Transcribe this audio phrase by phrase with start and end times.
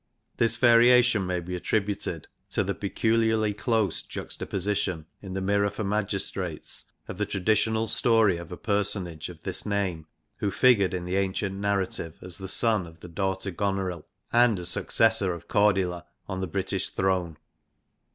[0.37, 6.85] This variation may be attributed to the peculiarly close juxtaposition in the Mirror for Magistrates
[7.07, 11.53] of the traditional story of a personage of this name who figured in the ancient
[11.53, 16.41] narrative as a son of the daughter Goneril, and as j successor of Cordila on
[16.41, 17.37] the British throne.